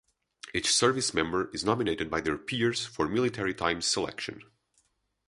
[0.51, 4.41] Each service member is nominated by their peers for Military Times selection.